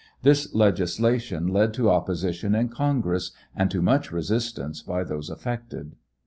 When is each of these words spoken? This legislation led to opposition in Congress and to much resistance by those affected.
This 0.23 0.55
legislation 0.55 1.45
led 1.49 1.75
to 1.75 1.91
opposition 1.91 2.55
in 2.55 2.69
Congress 2.69 3.33
and 3.55 3.69
to 3.69 3.83
much 3.83 4.11
resistance 4.11 4.81
by 4.81 5.03
those 5.03 5.29
affected. 5.29 5.95